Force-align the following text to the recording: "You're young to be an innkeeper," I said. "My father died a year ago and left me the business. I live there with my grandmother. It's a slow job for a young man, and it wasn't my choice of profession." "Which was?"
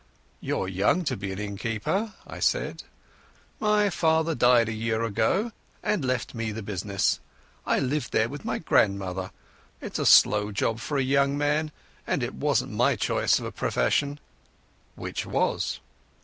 "You're 0.39 0.67
young 0.67 1.03
to 1.03 1.15
be 1.15 1.31
an 1.31 1.37
innkeeper," 1.37 2.13
I 2.25 2.39
said. 2.39 2.81
"My 3.59 3.91
father 3.91 4.33
died 4.33 4.67
a 4.67 4.71
year 4.73 5.03
ago 5.03 5.51
and 5.83 6.03
left 6.03 6.33
me 6.33 6.51
the 6.51 6.63
business. 6.63 7.19
I 7.67 7.77
live 7.77 8.09
there 8.09 8.27
with 8.27 8.43
my 8.43 8.57
grandmother. 8.57 9.29
It's 9.79 9.99
a 9.99 10.05
slow 10.07 10.51
job 10.51 10.79
for 10.79 10.97
a 10.97 11.03
young 11.03 11.37
man, 11.37 11.71
and 12.07 12.23
it 12.23 12.33
wasn't 12.33 12.71
my 12.71 12.95
choice 12.95 13.37
of 13.37 13.55
profession." 13.55 14.19
"Which 14.95 15.27
was?" 15.27 15.79